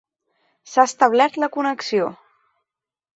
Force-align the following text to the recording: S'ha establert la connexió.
S'ha 0.71 0.85
establert 0.89 1.37
la 1.43 1.49
connexió. 1.57 2.09